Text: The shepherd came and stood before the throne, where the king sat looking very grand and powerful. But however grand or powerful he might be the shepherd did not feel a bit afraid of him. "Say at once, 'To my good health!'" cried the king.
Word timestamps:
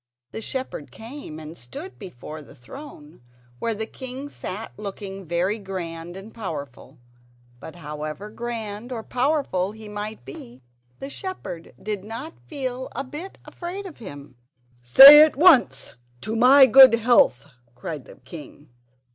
The 0.31 0.41
shepherd 0.41 0.89
came 0.89 1.39
and 1.39 1.55
stood 1.55 1.99
before 1.99 2.41
the 2.41 2.55
throne, 2.55 3.21
where 3.59 3.75
the 3.75 3.85
king 3.85 4.29
sat 4.29 4.71
looking 4.75 5.27
very 5.27 5.59
grand 5.59 6.17
and 6.17 6.33
powerful. 6.33 6.97
But 7.59 7.75
however 7.75 8.31
grand 8.31 8.91
or 8.91 9.03
powerful 9.03 9.73
he 9.73 9.87
might 9.87 10.25
be 10.25 10.63
the 10.97 11.11
shepherd 11.11 11.75
did 11.79 12.03
not 12.03 12.33
feel 12.47 12.87
a 12.95 13.03
bit 13.03 13.37
afraid 13.45 13.85
of 13.85 13.99
him. 13.99 14.37
"Say 14.81 15.21
at 15.21 15.35
once, 15.35 15.93
'To 16.21 16.35
my 16.35 16.65
good 16.65 16.95
health!'" 16.95 17.45
cried 17.75 18.05
the 18.05 18.15
king. 18.15 18.69